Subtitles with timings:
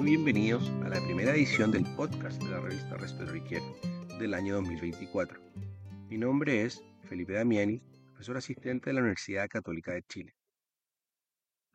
[0.00, 5.38] muy bienvenidos a la primera edición del podcast de la revista Care del año 2024.
[6.08, 10.34] Mi nombre es Felipe Damiani, profesor asistente de la Universidad Católica de Chile.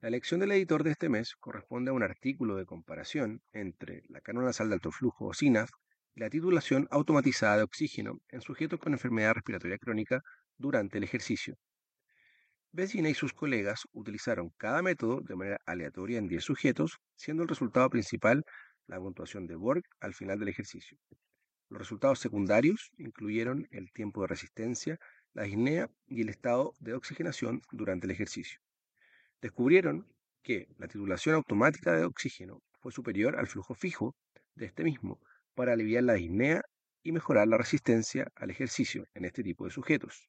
[0.01, 4.21] La elección del editor de este mes corresponde a un artículo de comparación entre la
[4.21, 5.69] cánola nasal de alto flujo o SINAF
[6.15, 10.23] y la titulación automatizada de oxígeno en sujetos con enfermedad respiratoria crónica
[10.57, 11.59] durante el ejercicio.
[12.77, 17.47] Vecina y sus colegas utilizaron cada método de manera aleatoria en 10 sujetos, siendo el
[17.47, 18.43] resultado principal
[18.87, 20.97] la puntuación de Borg al final del ejercicio.
[21.69, 24.99] Los resultados secundarios incluyeron el tiempo de resistencia,
[25.33, 28.59] la disnea y el estado de oxigenación durante el ejercicio.
[29.41, 30.05] Descubrieron
[30.43, 34.17] que la titulación automática de oxígeno fue superior al flujo fijo
[34.53, 35.21] de este mismo
[35.53, 36.61] para aliviar la disnea
[37.03, 40.27] y mejorar la resistencia al ejercicio en este tipo de sujetos.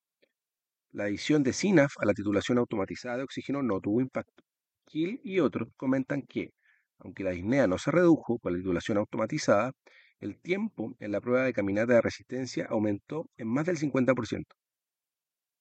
[0.97, 4.43] La adición de SINAF a la titulación automatizada de oxígeno no tuvo impacto.
[4.91, 6.53] Hill y otros comentan que,
[6.99, 9.73] aunque la disnea no se redujo con la titulación automatizada,
[10.21, 14.47] el tiempo en la prueba de caminata de resistencia aumentó en más del 50%.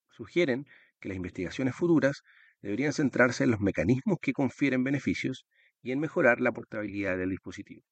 [0.10, 0.66] Sugieren
[1.02, 2.22] que las investigaciones futuras
[2.62, 5.46] deberían centrarse en los mecanismos que confieren beneficios
[5.82, 7.84] y en mejorar la portabilidad del dispositivo.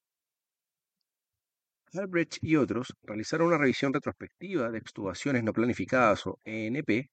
[1.94, 7.10] Albrecht y otros realizaron una revisión retrospectiva de extubaciones no planificadas o ENP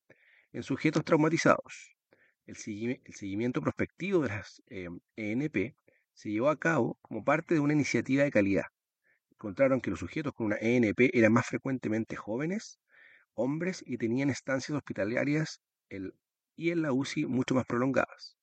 [0.53, 1.95] en sujetos traumatizados.
[2.47, 5.77] El, seguimiento prospectivo de las ENP eh, e
[6.15, 8.67] se llevó a cabo como parte de una iniciativa de calidad.
[9.31, 12.79] Encontraron que los sujetos con una ENP eran más frecuentemente jóvenes,
[13.35, 15.61] hombres y tenían estancias hospitalarias
[16.57, 18.37] y en la UCI mucho más prolongadas.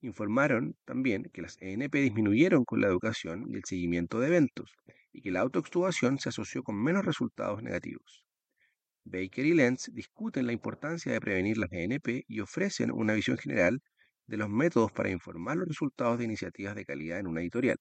[0.00, 4.74] Informaron también que las ENP disminuyeron con la educación y el seguimiento de eventos
[5.12, 8.24] y que la autoextubación se asoció con menos resultados negativos.
[9.04, 13.82] Baker y Lenz discuten la importancia de prevenir las ENP y ofrecen una visión general
[14.26, 17.78] de los métodos para informar los resultados de iniciativas de calidad en una editorial.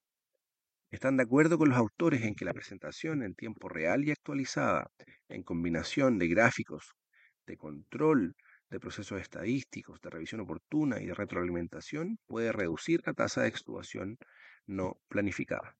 [0.91, 4.91] Están de acuerdo con los autores en que la presentación en tiempo real y actualizada,
[5.29, 6.95] en combinación de gráficos,
[7.45, 8.35] de control,
[8.69, 14.17] de procesos estadísticos, de revisión oportuna y de retroalimentación puede reducir la tasa de extubación
[14.65, 15.77] no planificada.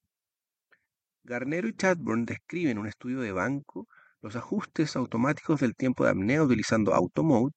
[1.24, 3.88] Garnero y Chadbourne describen un estudio de banco
[4.22, 7.54] los ajustes automáticos del tiempo de apnea utilizando Automode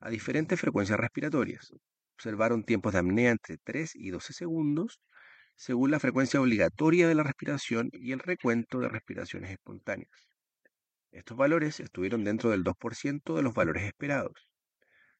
[0.00, 1.72] a diferentes frecuencias respiratorias.
[2.14, 5.00] Observaron tiempos de apnea entre 3 y 12 segundos
[5.54, 10.28] según la frecuencia obligatoria de la respiración y el recuento de respiraciones espontáneas.
[11.12, 14.50] Estos valores estuvieron dentro del 2% de los valores esperados.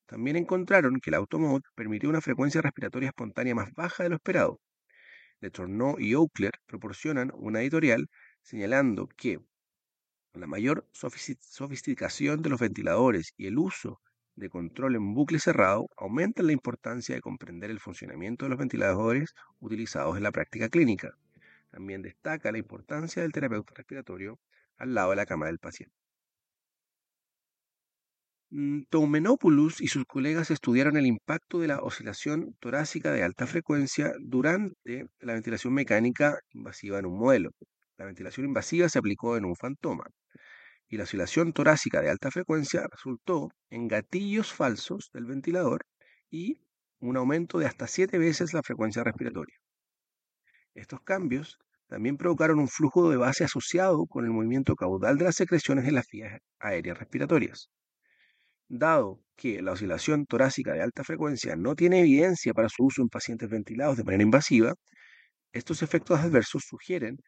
[0.06, 4.60] También encontraron que el automod permitió una frecuencia respiratoria espontánea más baja de lo esperado.
[5.40, 8.08] De Tourneau y Oakler proporcionan una editorial
[8.42, 9.40] señalando que
[10.34, 14.00] la mayor sofisticación de los ventiladores y el uso
[14.36, 19.34] de control en bucle cerrado aumentan la importancia de comprender el funcionamiento de los ventiladores
[19.58, 21.12] utilizados en la práctica clínica.
[21.70, 24.38] También destaca la importancia del terapeuta respiratorio
[24.78, 25.94] al lado de la cama del paciente.
[28.50, 34.12] Mm, Toumenopoulos y sus colegas estudiaron el impacto de la oscilación torácica de alta frecuencia
[34.20, 37.50] durante la ventilación mecánica invasiva en un modelo.
[37.96, 40.04] La ventilación invasiva se aplicó en un fantoma
[40.90, 45.86] y la oscilación torácica de alta frecuencia resultó en gatillos falsos del ventilador
[46.30, 46.60] y
[46.98, 49.56] un aumento de hasta siete veces la frecuencia respiratoria.
[50.74, 55.36] Estos cambios también provocaron un flujo de base asociado con el movimiento caudal de las
[55.36, 57.70] secreciones en las vías aéreas respiratorias.
[58.68, 63.08] Dado que la oscilación torácica de alta frecuencia no tiene evidencia para su uso en
[63.08, 64.74] pacientes ventilados de manera invasiva,
[65.52, 67.18] estos efectos adversos sugieren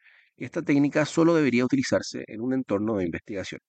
[0.45, 3.61] esta técnica solo debería utilizarse en un entorno de investigación.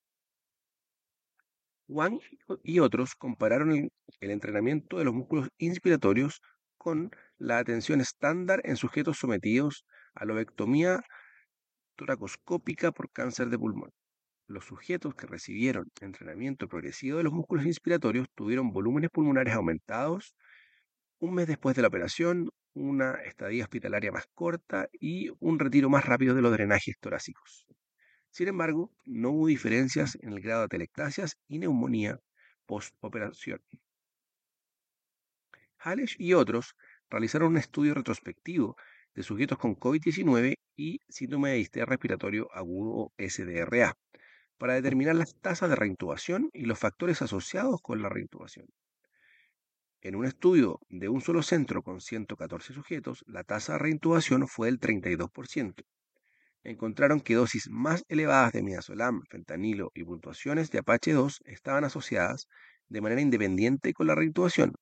[1.88, 2.20] Wang
[2.64, 3.92] y otros compararon el,
[4.32, 6.42] entrenamiento de los músculos inspiratorios
[6.78, 9.86] con la atención estándar en sujetos sometidos
[10.16, 11.02] a lobectomía
[11.96, 13.92] toracoscópica por cáncer de pulmón.
[14.48, 20.34] Los sujetos que recibieron entrenamiento progresivo de los músculos inspiratorios tuvieron volúmenes pulmonares aumentados
[21.20, 26.06] un mes después de la operación, una estadía hospitalaria más corta y un retiro más
[26.06, 27.68] rápido de los drenajes torácicos.
[28.32, 32.20] Sin embargo, no hubo diferencias en el grado de atelectasias y neumonía
[32.66, 33.62] post-operación.
[35.78, 36.76] Halesh y otros
[37.10, 38.76] realizaron un estudio retrospectivo
[39.14, 43.96] de sujetos con COVID-19 y síndrome de distea respiratorio agudo SDRA,
[44.58, 48.68] para determinar las tasas de reintubación y los factores asociados con la reintubación.
[50.04, 54.68] En un estudio de un solo centro con 114 sujetos, la tasa de reintubación fue
[54.68, 55.86] del 32%.
[56.66, 62.50] Encontraron que dosis más elevadas de midazolam, fentanilo y puntuaciones de Apache 2 estaban asociadas
[62.90, 64.74] de manera independiente con la reintubación,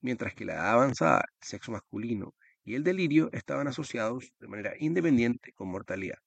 [0.00, 2.34] mientras que la avanzada, sexo masculino
[2.64, 6.18] y el delirio estaban asociados de manera independiente con mortalidad.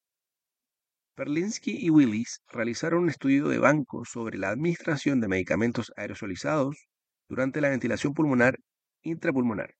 [1.15, 6.87] Perlinsky y Willis realizaron un estudio de banco sobre la administración de medicamentos aerosolizados
[7.27, 8.59] durante la ventilación pulmonar
[9.01, 9.75] intrapulmonar,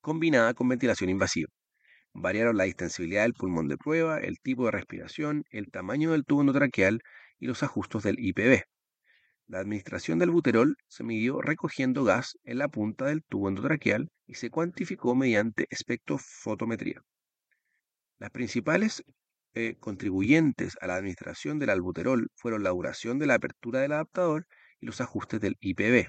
[0.00, 1.48] combinada con ventilación invasiva.
[2.12, 6.40] Variaron la distensibilidad del pulmón de prueba, el tipo de respiración, el tamaño del tubo
[6.40, 7.02] endotraqueal
[7.38, 8.62] y los ajustes del IPB.
[9.48, 14.34] La administración del buterol se midió recogiendo gas en la punta del tubo endotraqueal y
[14.34, 17.02] se cuantificó mediante espectrofotometría.
[18.18, 19.04] Las principales
[19.54, 24.46] eh, contribuyentes a la administración del albuterol fueron la duración de la apertura del adaptador
[24.80, 26.08] y los ajustes del IPB.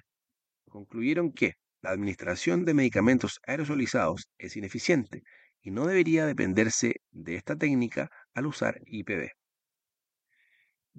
[0.69, 5.23] Concluyeron que la administración de medicamentos aerosolizados es ineficiente
[5.61, 9.29] y no debería dependerse de esta técnica al usar IPB.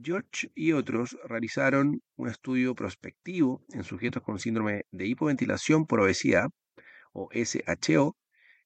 [0.01, 6.51] George y otros realizaron un estudio prospectivo en sujetos con síndrome de hipoventilación por obesidad
[7.13, 8.17] o SHO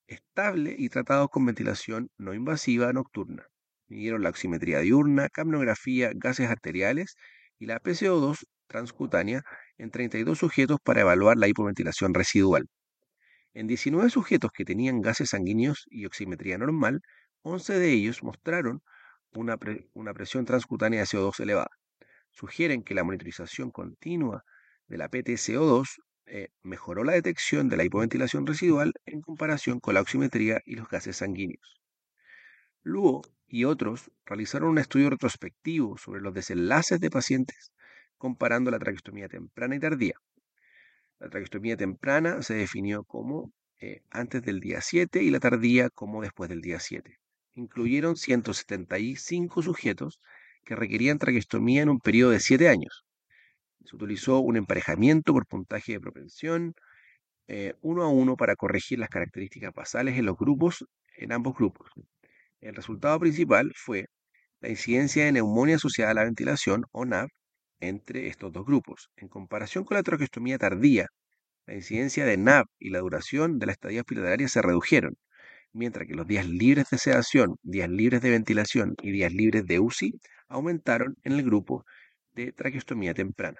[0.07, 3.47] estable y tratados con ventilación no invasiva nocturna
[3.93, 7.17] midieron la oximetría diurna, capnografía, gases arteriales
[7.63, 9.45] y la PCO2 transcutánea
[9.79, 12.67] en 32 sujetos para evaluar la hipoventilación residual.
[13.55, 17.03] En 19 sujetos que tenían gases sanguíneos y oximetría normal,
[17.43, 18.83] 11 de ellos mostraron
[19.33, 21.71] una, presión transcutánea de CO2 elevada.
[22.33, 24.43] Sugieren que la monitorización continua
[24.89, 25.87] de la PTCO2
[26.27, 30.89] eh, mejoró la detección de la hipoventilación residual en comparación con la oximetría y los
[30.89, 31.81] gases sanguíneos.
[32.83, 37.71] Luego, y otros realizaron un estudio retrospectivo sobre los desenlaces de pacientes
[38.17, 40.15] comparando la traqueostomía temprana y tardía.
[41.19, 46.23] La traqueostomía temprana se definió como eh, antes del día 7 y la tardía como
[46.23, 47.19] después del día 7.
[47.55, 50.19] Incluyeron 175 sujetos
[50.65, 53.05] que requerían traqueostomía en un periodo de 7 años.
[53.85, 56.75] Se utilizó un emparejamiento por puntaje de propensión,
[57.49, 60.87] eh, uno a uno para corregir las características basales en los grupos,
[61.19, 61.91] en ambos grupos.
[62.63, 64.07] El resultado principal fue
[64.61, 67.29] la incidencia de neumonía asociada a la ventilación, o NAV,
[67.81, 69.11] entre estos dos grupos.
[69.17, 71.09] En comparación con la traqueostomía tardía,
[71.67, 75.17] la incidencia de NAV y la duración de la estadía hospitalaria se redujeron,
[75.73, 79.81] mientras que los días libres de sedación, días libres de ventilación y días libres de
[79.81, 81.85] UCI aumentaron en el grupo
[82.33, 83.59] de traqueostomía temprana.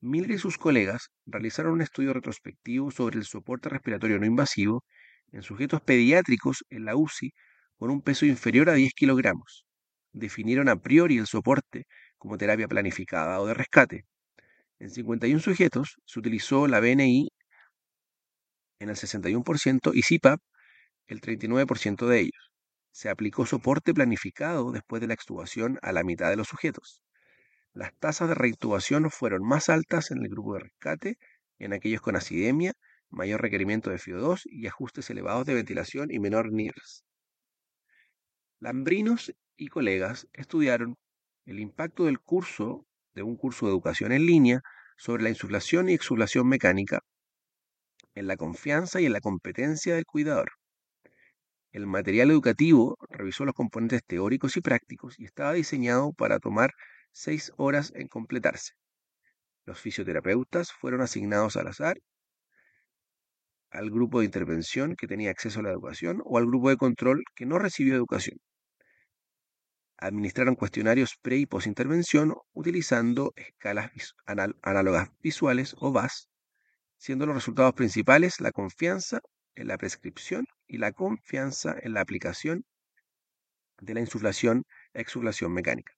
[0.00, 4.84] Miller y sus colegas realizaron un estudio retrospectivo sobre el soporte respiratorio no invasivo
[5.32, 7.32] en sujetos pediátricos en la UCI
[7.76, 9.64] con un peso inferior a 10 kilogramos.
[10.12, 11.86] Definieron a priori el soporte
[12.16, 14.04] como terapia planificada o de rescate.
[14.78, 17.28] En 51 sujetos se utilizó la BNI
[18.80, 20.40] en el 61% y CPAP
[21.06, 22.52] el 39% de ellos.
[22.90, 27.02] Se aplicó soporte planificado después de la extubación a la mitad de los sujetos.
[27.72, 31.18] Las tasas de reintubación fueron más altas en el grupo de rescate,
[31.58, 32.72] en aquellos con acidemia
[33.10, 37.04] mayor requerimiento de FIO2 y ajustes elevados de ventilación y menor NIRS.
[38.60, 40.96] Lambrinos y colegas estudiaron
[41.46, 44.62] el impacto del curso de un curso de educación en línea
[44.96, 47.00] sobre la insuflación y exuflación mecánica
[48.14, 50.50] en la confianza y en la competencia del cuidador.
[51.70, 56.72] El material educativo revisó los componentes teóricos y prácticos y estaba diseñado para tomar
[57.12, 58.72] seis horas en completarse.
[59.64, 61.98] Los fisioterapeutas fueron asignados al azar
[63.70, 67.24] al grupo de intervención que tenía acceso a la educación o al grupo de control
[67.34, 68.38] que no recibió educación.
[69.98, 73.90] Administraron cuestionarios pre y post intervención utilizando escalas
[74.62, 76.28] análogas visuales o VAS,
[76.96, 79.20] siendo los resultados principales la confianza
[79.56, 82.64] en la prescripción y la confianza en la aplicación
[83.80, 84.64] de la insuflación
[84.94, 85.92] exuflación mecánica.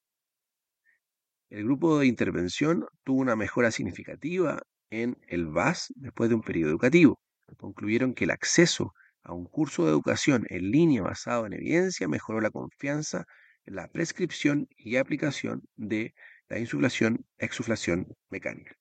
[1.50, 6.70] El grupo de intervención tuvo una mejora significativa en el VAS después de un periodo
[6.70, 7.20] educativo
[7.56, 12.40] concluyeron que el acceso a un curso de educación en línea basado en evidencia mejoró
[12.40, 13.26] la confianza
[13.64, 16.14] en la prescripción y aplicación de
[16.48, 18.74] la insuflación exuflación mecánica.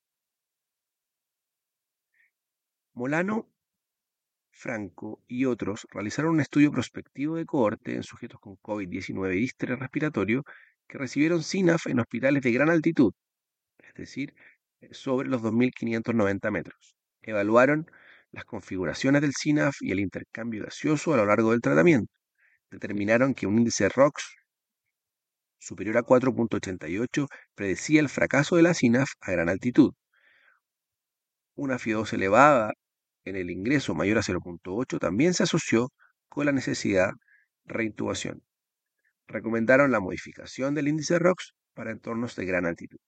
[2.93, 3.49] Molano,
[4.51, 9.79] Franco y otros realizaron un estudio prospectivo de cohorte en sujetos con COVID-19 y distrés
[9.79, 10.43] respiratorio
[10.87, 13.13] que recibieron SINAF en hospitales de gran altitud,
[13.77, 14.33] es decir,
[14.91, 16.95] sobre los 2.590 metros.
[17.21, 17.89] Evaluaron
[18.31, 22.13] las configuraciones del SINAF y el intercambio gaseoso a lo largo del tratamiento
[22.69, 24.35] determinaron que un índice ROX
[25.57, 29.93] superior a 4.88 predecía el fracaso de la SINAF a gran altitud.
[31.55, 32.73] Una FIO2 elevada
[33.25, 35.89] en el ingreso mayor a 0.8 también se asoció
[36.29, 37.11] con la necesidad
[37.65, 38.43] de reintubación.
[39.27, 42.99] Recomendaron la modificación del índice ROX para entornos de gran altitud.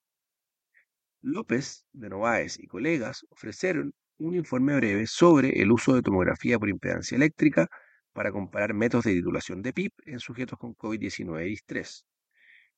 [1.21, 6.69] López, de Novaes y colegas ofrecieron un informe breve sobre el uso de tomografía por
[6.69, 7.67] impedancia eléctrica
[8.13, 12.05] para comparar métodos de titulación de PIP en sujetos con COVID-19 y estrés.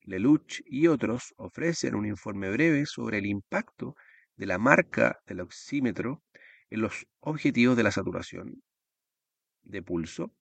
[0.01, 3.95] Lelouch y otros ofrecen un informe breve sobre el impacto
[4.37, 6.23] de la marca del oxímetro
[6.69, 8.63] en los objetivos de la saturación
[9.63, 10.33] de pulso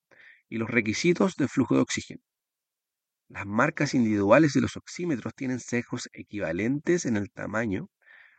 [0.48, 2.22] y los requisitos de flujo de oxígeno.
[3.28, 7.88] Las marcas individuales de los oxímetros tienen sesgos equivalentes en el tamaño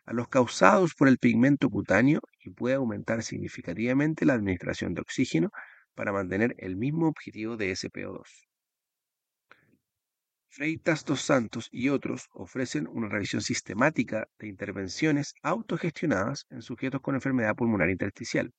[0.05, 5.51] a los causados por el pigmento cutáneo y puede aumentar significativamente la administración de oxígeno
[5.95, 8.47] para mantener el mismo objetivo de SPO2.
[10.49, 17.15] Freitas dos Santos y otros ofrecen una revisión sistemática de intervenciones autogestionadas en sujetos con
[17.15, 18.53] enfermedad pulmonar intersticial.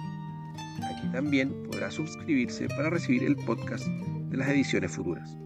[0.84, 5.38] Aquí también podrá suscribirse para recibir el podcast de las ediciones futuras.